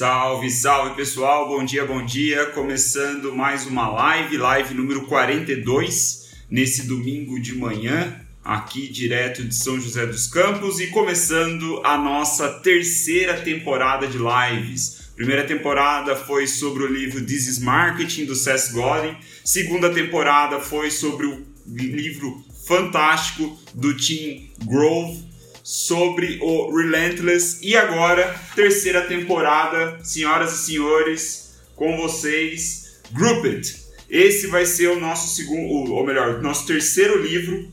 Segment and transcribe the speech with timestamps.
[0.00, 2.46] Salve, salve pessoal, bom dia, bom dia.
[2.46, 9.78] Começando mais uma live, live número 42, nesse domingo de manhã, aqui direto de São
[9.78, 15.12] José dos Campos e começando a nossa terceira temporada de lives.
[15.14, 19.14] Primeira temporada foi sobre o livro This is Marketing do Seth Godin.
[19.44, 25.29] Segunda temporada foi sobre o livro fantástico do Tim Grove
[25.70, 27.60] sobre o Relentless.
[27.62, 33.76] E agora, terceira temporada, senhoras e senhores, com vocês, Group It.
[34.08, 37.68] Esse vai ser o nosso segundo, ou melhor, nosso terceiro livro.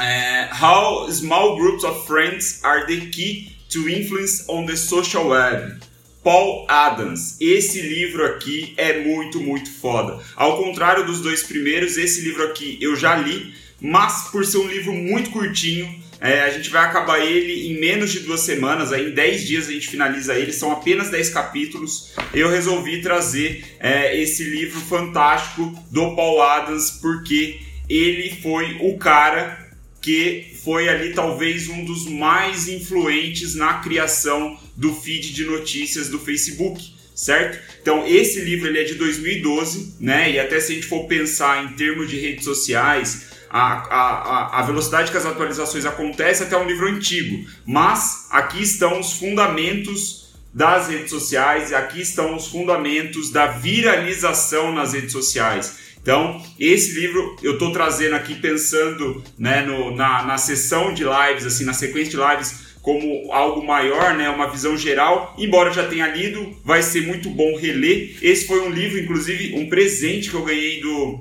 [0.00, 5.78] É, How Small Groups of Friends Are the Key to Influence on the Social Web.
[6.22, 7.36] Paul Adams.
[7.40, 10.22] Esse livro aqui é muito, muito foda.
[10.36, 14.68] Ao contrário dos dois primeiros, esse livro aqui eu já li, mas por ser um
[14.68, 19.08] livro muito curtinho, é, a gente vai acabar ele em menos de duas semanas, aí
[19.08, 22.12] em 10 dias a gente finaliza ele, são apenas 10 capítulos.
[22.32, 29.68] Eu resolvi trazer é, esse livro fantástico do Paul Adams, porque ele foi o cara
[30.00, 36.18] que foi ali talvez um dos mais influentes na criação do feed de notícias do
[36.18, 37.58] Facebook, certo?
[37.80, 40.30] Então esse livro ele é de 2012, né?
[40.30, 44.62] E até se a gente for pensar em termos de redes sociais, a, a, a
[44.62, 47.46] velocidade que as atualizações acontecem até um livro antigo.
[47.66, 50.22] Mas aqui estão os fundamentos
[50.54, 55.82] das redes sociais, aqui estão os fundamentos da viralização nas redes sociais.
[56.00, 61.46] Então, esse livro eu estou trazendo aqui pensando né, no, na, na sessão de lives,
[61.46, 65.34] assim, na sequência de lives, como algo maior, né, uma visão geral.
[65.38, 68.16] Embora eu já tenha lido, vai ser muito bom reler.
[68.20, 71.20] Esse foi um livro, inclusive, um presente que eu ganhei do,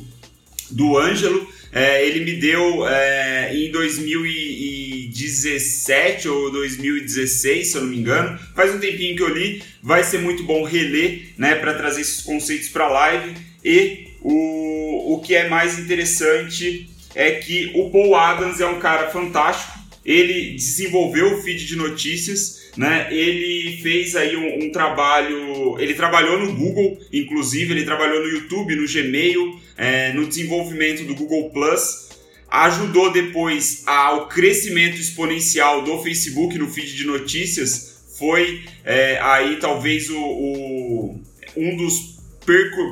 [0.71, 1.47] do Ângelo.
[1.71, 8.37] É, ele me deu é, em 2017 ou 2016, se eu não me engano.
[8.55, 12.21] Faz um tempinho que eu li, vai ser muito bom reler, né, para trazer esses
[12.21, 13.35] conceitos para a live.
[13.63, 19.11] E o, o que é mais interessante é que o Paul Adams é um cara
[19.11, 19.80] fantástico.
[20.05, 23.07] Ele desenvolveu o feed de notícias né?
[23.11, 28.75] Ele fez aí um, um, trabalho, ele trabalhou no Google, inclusive ele trabalhou no YouTube,
[28.75, 32.09] no Gmail, é, no desenvolvimento do Google Plus,
[32.49, 40.09] ajudou depois ao crescimento exponencial do Facebook no feed de notícias, foi é, aí talvez
[40.09, 41.21] o, o,
[41.57, 42.10] um dos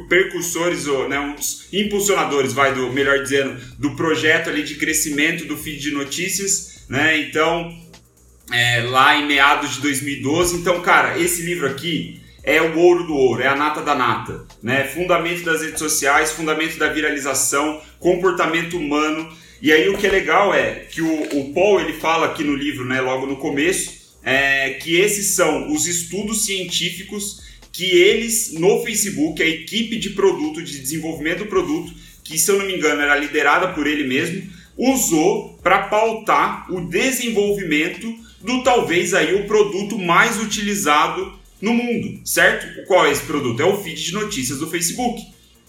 [0.08, 5.58] percursores, né, um dos impulsionadores, vai do melhor dizendo, do projeto ali de crescimento do
[5.58, 7.20] feed de notícias, né?
[7.20, 7.72] Então
[8.52, 10.58] é, lá em meados de 2012.
[10.58, 14.46] Então, cara, esse livro aqui é o ouro do ouro, é a nata da nata,
[14.62, 14.84] né?
[14.86, 19.32] Fundamento das redes sociais, fundamento da viralização, comportamento humano.
[19.62, 22.56] E aí o que é legal é que o, o Paul ele fala aqui no
[22.56, 28.84] livro, né, logo no começo, é, que esses são os estudos científicos que eles no
[28.84, 31.94] Facebook, a equipe de produto, de desenvolvimento do produto,
[32.24, 36.82] que se eu não me engano era liderada por ele mesmo, usou para pautar o
[36.82, 42.86] desenvolvimento do talvez aí o produto mais utilizado no mundo, certo?
[42.86, 43.62] Qual é esse produto?
[43.62, 45.22] É o feed de notícias do Facebook.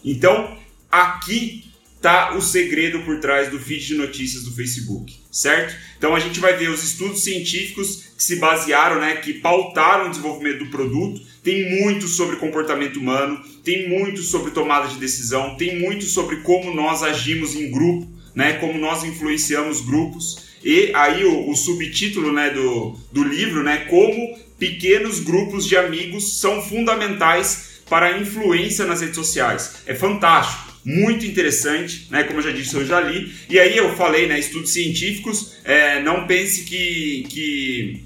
[0.04, 0.56] Então,
[0.90, 1.64] aqui
[2.00, 5.76] tá o segredo por trás do feed de notícias do Facebook, certo?
[5.98, 10.10] Então a gente vai ver os estudos científicos que se basearam, né, que pautaram o
[10.10, 11.22] desenvolvimento do produto.
[11.42, 16.74] Tem muito sobre comportamento humano, tem muito sobre tomada de decisão, tem muito sobre como
[16.74, 20.50] nós agimos em grupo, né, como nós influenciamos grupos.
[20.62, 26.40] E aí o, o subtítulo né, do, do livro, né, como pequenos grupos de amigos
[26.40, 29.76] são fundamentais para a influência nas redes sociais.
[29.86, 32.24] É fantástico muito interessante, né?
[32.24, 33.32] Como eu já disse, eu já li.
[33.48, 34.38] E aí eu falei, né?
[34.38, 35.52] Estudos científicos.
[35.64, 38.04] É, não pense que que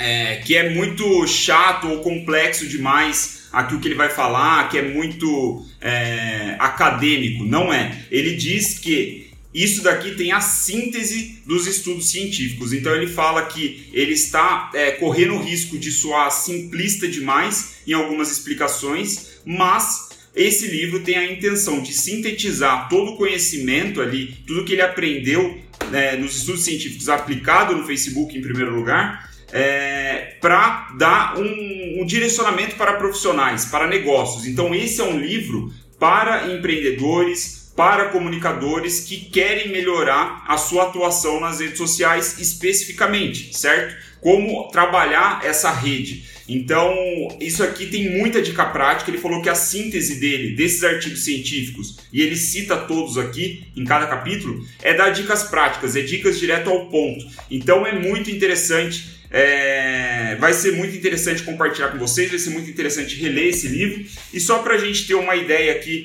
[0.00, 4.82] é, que é muito chato ou complexo demais aquilo que ele vai falar, que é
[4.82, 7.44] muito é, acadêmico.
[7.44, 8.06] Não é.
[8.10, 12.72] Ele diz que isso daqui tem a síntese dos estudos científicos.
[12.72, 17.92] Então ele fala que ele está é, correndo o risco de soar simplista demais em
[17.92, 24.64] algumas explicações, mas esse livro tem a intenção de sintetizar todo o conhecimento ali, tudo
[24.64, 25.60] que ele aprendeu
[25.90, 32.06] né, nos estudos científicos aplicado no Facebook em primeiro lugar, é, para dar um, um
[32.06, 34.46] direcionamento para profissionais, para negócios.
[34.46, 41.40] Então esse é um livro para empreendedores, para comunicadores que querem melhorar a sua atuação
[41.40, 43.96] nas redes sociais especificamente, certo?
[44.20, 46.28] Como trabalhar essa rede.
[46.48, 46.92] Então,
[47.40, 49.08] isso aqui tem muita dica prática.
[49.08, 53.84] Ele falou que a síntese dele, desses artigos científicos, e ele cita todos aqui em
[53.84, 57.24] cada capítulo, é dar dicas práticas, é dicas direto ao ponto.
[57.48, 62.68] Então, é muito interessante é, vai ser muito interessante compartilhar com vocês, vai ser muito
[62.68, 64.04] interessante reler esse livro.
[64.32, 66.04] E só para a gente ter uma ideia aqui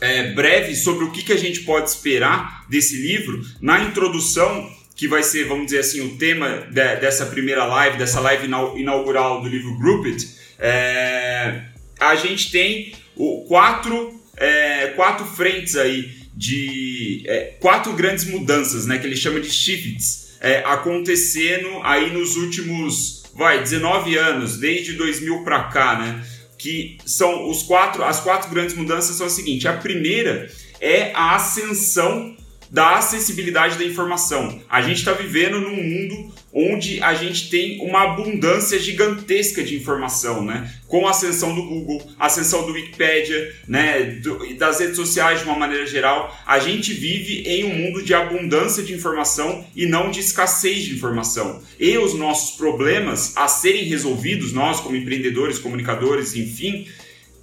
[0.00, 5.08] é, breve sobre o que, que a gente pode esperar desse livro, na introdução, que
[5.08, 8.46] vai ser, vamos dizer assim, o tema de, dessa primeira live, dessa live
[8.76, 10.28] inaugural do livro Group It,
[10.58, 11.62] é,
[11.98, 18.98] a gente tem o, quatro, é, quatro frentes aí de é, quatro grandes mudanças, né,
[18.98, 25.44] que ele chama de shifts, é, acontecendo aí nos últimos, vai, 19 anos, desde 2000
[25.44, 26.24] para cá, né?
[26.58, 30.50] que são os quatro, as quatro grandes mudanças são a seguinte: a primeira
[30.80, 32.36] é a ascensão
[32.70, 34.60] da acessibilidade da informação.
[34.68, 40.42] A gente está vivendo num mundo onde a gente tem uma abundância gigantesca de informação,
[40.42, 40.72] né?
[40.86, 44.04] Com a ascensão do Google, a ascensão do Wikipedia, né?
[44.22, 48.14] Do, das redes sociais de uma maneira geral, a gente vive em um mundo de
[48.14, 51.62] abundância de informação e não de escassez de informação.
[51.78, 56.88] E os nossos problemas a serem resolvidos, nós como empreendedores, comunicadores, enfim,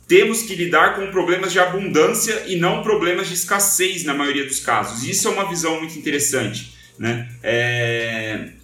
[0.07, 4.60] temos que lidar com problemas de abundância e não problemas de escassez na maioria dos
[4.60, 5.07] casos.
[5.07, 7.30] Isso é uma visão muito interessante, né?
[7.44, 8.62] É...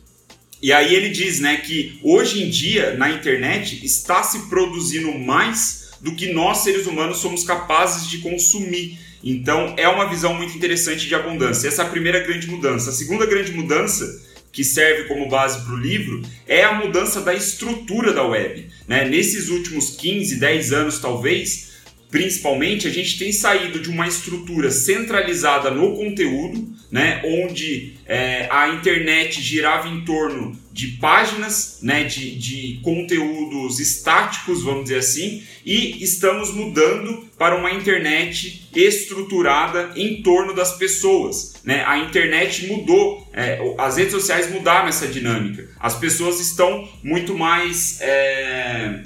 [0.61, 5.91] E aí ele diz, né, que hoje em dia na internet está se produzindo mais
[6.01, 8.99] do que nós seres humanos somos capazes de consumir.
[9.23, 11.67] Então é uma visão muito interessante de abundância.
[11.67, 12.89] Essa é a primeira grande mudança.
[12.89, 14.21] A segunda grande mudança
[14.51, 18.67] que serve como base para o livro é a mudança da estrutura da web.
[18.87, 19.05] Né?
[19.05, 21.68] Nesses últimos 15, 10 anos, talvez,
[22.09, 27.21] principalmente, a gente tem saído de uma estrutura centralizada no conteúdo, né?
[27.23, 32.03] onde é, a internet girava em torno de páginas, né?
[32.03, 40.23] de, de conteúdos estáticos, vamos dizer assim, e estamos mudando para uma internet estruturada em
[40.23, 41.55] torno das pessoas.
[41.63, 41.83] Né?
[41.85, 45.69] A internet mudou, é, as redes sociais mudaram essa dinâmica.
[45.79, 48.01] As pessoas estão muito mais.
[48.01, 49.03] É,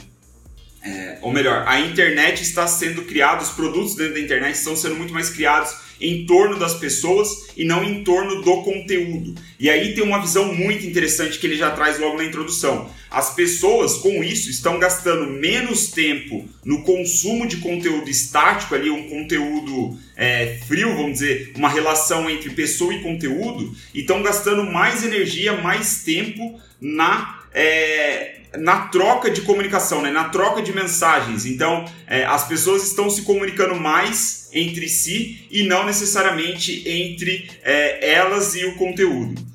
[0.84, 4.96] é, ou melhor, a internet está sendo criada, os produtos dentro da internet estão sendo
[4.96, 9.34] muito mais criados em torno das pessoas e não em torno do conteúdo.
[9.58, 12.92] E aí tem uma visão muito interessante que ele já traz logo na introdução.
[13.10, 19.08] As pessoas com isso estão gastando menos tempo no consumo de conteúdo estático, ali um
[19.08, 25.06] conteúdo é, frio, vamos dizer, uma relação entre pessoa e conteúdo, e estão gastando mais
[25.06, 30.12] energia, mais tempo na é, na troca de comunicação, né?
[30.12, 31.46] na troca de mensagens.
[31.46, 38.14] Então, é, as pessoas estão se comunicando mais entre si e não necessariamente entre é,
[38.14, 39.54] elas e o conteúdo.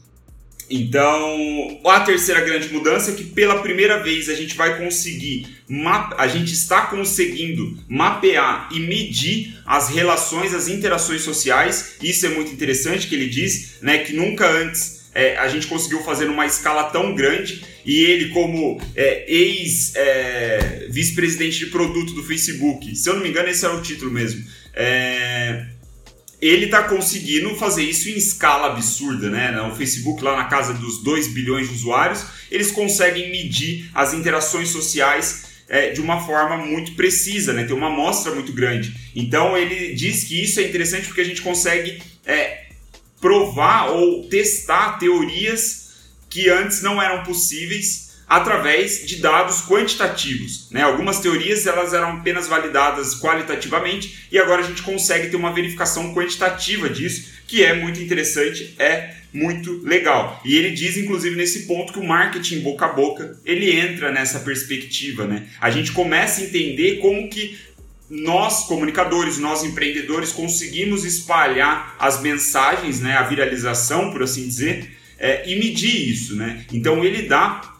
[0.70, 5.46] Então, a terceira grande mudança é que pela primeira vez a gente vai conseguir,
[6.18, 11.96] a gente está conseguindo mapear e medir as relações, as interações sociais.
[12.02, 16.00] Isso é muito interessante que ele diz, né, que nunca antes é, a gente conseguiu
[16.04, 22.94] fazer numa escala tão grande e ele, como é, ex-vice-presidente é, de produto do Facebook,
[22.94, 24.44] se eu não me engano, esse é o título mesmo.
[24.72, 25.66] É,
[26.40, 29.60] ele está conseguindo fazer isso em escala absurda, né?
[29.62, 34.68] O Facebook lá na casa dos 2 bilhões de usuários, eles conseguem medir as interações
[34.68, 37.64] sociais é, de uma forma muito precisa, né?
[37.64, 38.94] Tem uma amostra muito grande.
[39.16, 42.67] Então ele diz que isso é interessante porque a gente consegue é,
[43.20, 45.88] provar ou testar teorias
[46.30, 50.68] que antes não eram possíveis através de dados quantitativos.
[50.70, 50.82] Né?
[50.82, 56.14] Algumas teorias elas eram apenas validadas qualitativamente e agora a gente consegue ter uma verificação
[56.14, 60.40] quantitativa disso, que é muito interessante, é muito legal.
[60.44, 64.40] E ele diz, inclusive, nesse ponto que o marketing boca a boca ele entra nessa
[64.40, 65.26] perspectiva.
[65.26, 65.46] Né?
[65.58, 67.58] A gente começa a entender como que
[68.10, 75.50] nós, comunicadores, nós empreendedores, conseguimos espalhar as mensagens, né, a viralização, por assim dizer, é,
[75.50, 76.34] e medir isso.
[76.36, 76.64] Né?
[76.72, 77.74] Então ele dá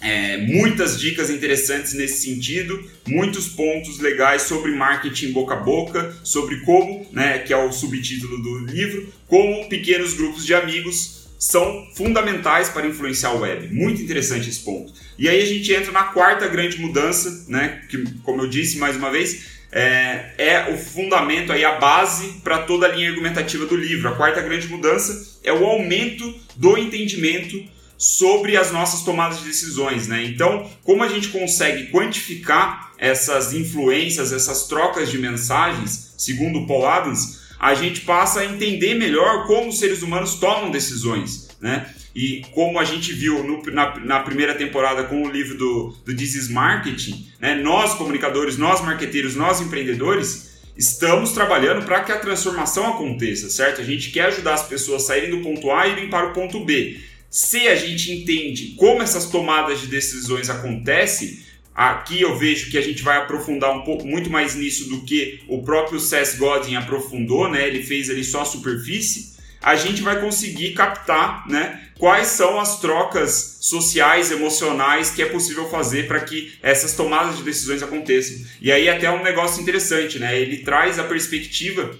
[0.00, 6.60] é, muitas dicas interessantes nesse sentido, muitos pontos legais sobre marketing boca a boca, sobre
[6.60, 12.68] como, né, que é o subtítulo do livro, como pequenos grupos de amigos são fundamentais
[12.70, 13.72] para influenciar o web.
[13.72, 14.92] Muito interessante esse ponto.
[15.16, 18.96] E aí a gente entra na quarta grande mudança, né, que, como eu disse mais
[18.96, 23.76] uma vez, é, é o fundamento, aí, a base para toda a linha argumentativa do
[23.76, 24.08] livro.
[24.08, 27.62] A quarta grande mudança é o aumento do entendimento
[27.96, 30.08] sobre as nossas tomadas de decisões.
[30.08, 30.24] Né?
[30.24, 37.45] Então, como a gente consegue quantificar essas influências, essas trocas de mensagens, segundo Paul Adams,
[37.58, 41.48] a gente passa a entender melhor como os seres humanos tomam decisões.
[41.60, 41.86] Né?
[42.14, 46.16] E como a gente viu no, na, na, primeira temporada com o livro do, do
[46.16, 52.18] This is Marketing, né, nós comunicadores, nós marqueteiros, nós empreendedores, estamos trabalhando para que a
[52.18, 53.80] transformação aconteça, certo?
[53.80, 56.32] A gente quer ajudar as pessoas a saírem do ponto A e irem para o
[56.32, 57.00] ponto B.
[57.30, 61.38] Se a gente entende como essas tomadas de decisões acontecem,
[61.76, 65.42] aqui eu vejo que a gente vai aprofundar um pouco muito mais nisso do que
[65.46, 67.68] o próprio Seth Godin aprofundou, né?
[67.68, 69.36] Ele fez ali só a superfície.
[69.60, 71.82] A gente vai conseguir captar, né?
[71.98, 77.42] Quais são as trocas sociais, emocionais que é possível fazer para que essas tomadas de
[77.42, 78.36] decisões aconteçam.
[78.60, 80.38] E aí até um negócio interessante, né?
[80.40, 81.94] Ele traz a perspectiva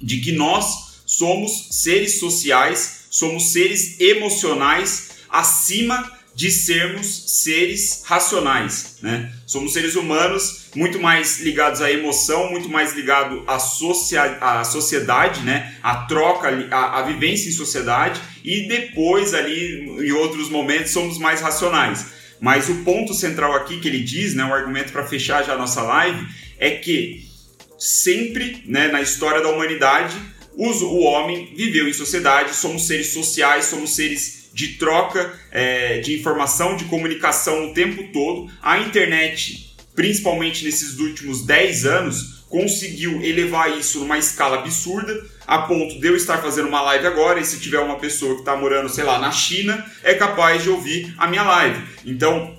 [0.00, 9.32] de que nós somos seres sociais, somos seres emocionais acima de sermos seres racionais, né?
[9.44, 15.40] Somos seres humanos muito mais ligados à emoção, muito mais ligado à, socia à sociedade,
[15.40, 15.74] né?
[15.82, 22.06] A troca, a vivência em sociedade e depois ali em outros momentos somos mais racionais.
[22.40, 25.58] Mas o ponto central aqui que ele diz, né, o argumento para fechar já a
[25.58, 26.24] nossa live,
[26.56, 27.28] é que
[27.76, 30.16] sempre, né, na história da humanidade,
[30.56, 36.76] o homem viveu em sociedade, somos seres sociais, somos seres de troca é, de informação,
[36.76, 38.50] de comunicação o tempo todo.
[38.62, 45.14] A internet, principalmente nesses últimos 10 anos, conseguiu elevar isso numa escala absurda,
[45.46, 48.40] a ponto de eu estar fazendo uma live agora e se tiver uma pessoa que
[48.40, 51.82] está morando, sei lá, na China, é capaz de ouvir a minha live.
[52.04, 52.56] Então,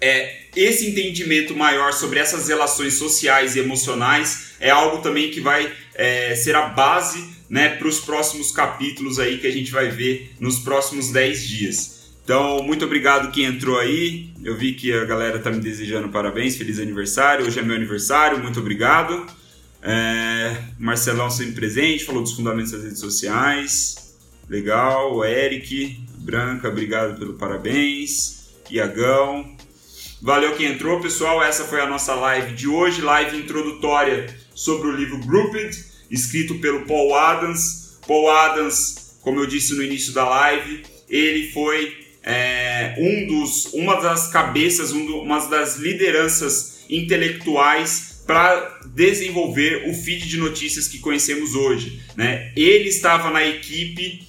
[0.00, 5.72] é, esse entendimento maior sobre essas relações sociais e emocionais é algo também que vai
[5.94, 10.34] é, ser a base né, para os próximos capítulos aí que a gente vai ver
[10.40, 11.96] nos próximos 10 dias.
[12.24, 14.32] Então, muito obrigado quem entrou aí.
[14.42, 17.46] Eu vi que a galera tá me desejando parabéns, feliz aniversário.
[17.46, 19.24] Hoje é meu aniversário, muito obrigado.
[19.80, 24.16] É, Marcelão sempre presente, falou dos fundamentos das redes sociais.
[24.48, 28.48] Legal, Eric, Branca, obrigado pelo parabéns.
[28.68, 29.56] Iagão.
[30.20, 31.40] Valeu quem entrou, pessoal.
[31.40, 36.86] Essa foi a nossa live de hoje, live introdutória sobre o livro Grouped escrito pelo
[36.86, 37.98] Paul Adams.
[38.06, 44.00] Paul Adams, como eu disse no início da live, ele foi é, um dos, uma
[44.00, 51.54] das cabeças, um uma das lideranças intelectuais para desenvolver o feed de notícias que conhecemos
[51.54, 52.00] hoje.
[52.16, 52.52] Né?
[52.56, 54.26] Ele estava na equipe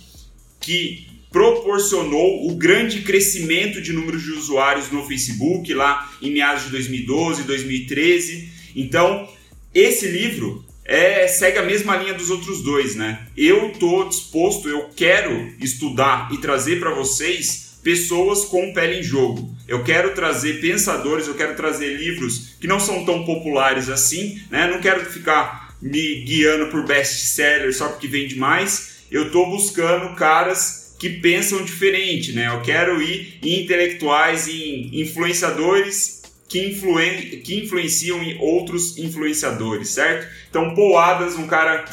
[0.60, 6.69] que proporcionou o grande crescimento de números de usuários no Facebook lá em meados de
[6.69, 8.50] 2012, 2013.
[8.75, 9.27] Então,
[9.74, 13.27] esse livro é, segue a mesma linha dos outros dois, né?
[13.36, 19.53] Eu tô disposto, eu quero estudar e trazer para vocês pessoas com pele em jogo.
[19.67, 24.67] Eu quero trazer pensadores, eu quero trazer livros que não são tão populares assim, né?
[24.67, 29.06] Não quero ficar me guiando por best-seller só porque vende mais.
[29.12, 32.48] Eu tô buscando caras que pensam diferente, né?
[32.48, 36.16] Eu quero ir em intelectuais, em influenciadores
[36.47, 40.27] que, influen que influenciam em outros influenciadores, certo?
[40.49, 41.85] Então, Paul Adams, um cara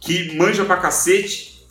[0.00, 1.64] que manja pra cacete,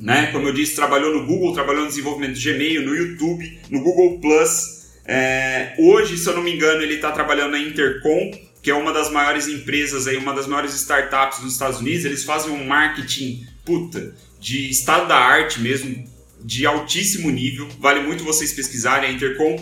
[0.00, 0.28] né?
[0.32, 4.18] Como eu disse, trabalhou no Google, trabalhou no desenvolvimento de Gmail, no YouTube, no Google
[4.20, 4.78] Plus.
[5.04, 8.30] É, hoje, se eu não me engano, ele está trabalhando na Intercom,
[8.62, 12.04] que é uma das maiores empresas aí, uma das maiores startups dos Estados Unidos.
[12.04, 16.04] Eles fazem um marketing, puta, de estado da arte mesmo,
[16.40, 17.68] de altíssimo nível.
[17.78, 19.10] Vale muito vocês pesquisarem.
[19.10, 19.56] A Intercom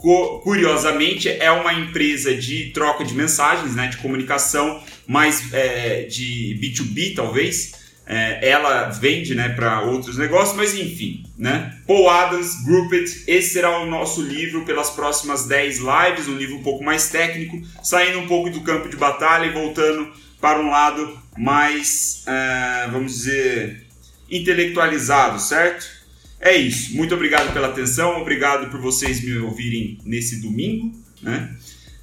[0.00, 7.14] curiosamente, é uma empresa de troca de mensagens, né, de comunicação, mais é, de B2B
[7.14, 7.78] talvez.
[8.06, 11.24] É, ela vende né, para outros negócios, mas enfim.
[11.38, 11.78] Né?
[11.86, 16.62] Paul Adams, Grouped, esse será o nosso livro pelas próximas 10 lives, um livro um
[16.62, 21.20] pouco mais técnico, saindo um pouco do campo de batalha e voltando para um lado
[21.38, 23.86] mais, é, vamos dizer,
[24.28, 25.99] intelectualizado, certo?
[26.40, 26.96] É isso.
[26.96, 31.54] Muito obrigado pela atenção, obrigado por vocês me ouvirem nesse domingo, né?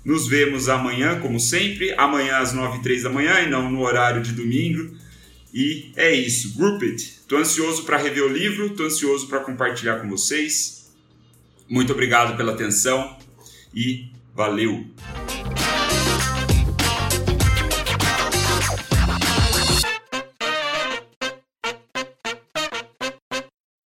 [0.06, 3.82] Nos vemos amanhã, como sempre, amanhã às 9 e 3 da manhã e não no
[3.82, 4.96] horário de domingo.
[5.54, 6.56] E é isso.
[6.56, 7.22] Group it.
[7.28, 10.94] Tô ansioso para rever o livro, tô ansioso para compartilhar com vocês.
[11.68, 13.18] Muito obrigado pela atenção
[13.74, 14.86] e valeu!